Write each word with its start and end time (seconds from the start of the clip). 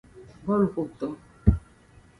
Boluxoto. 0.45 1.07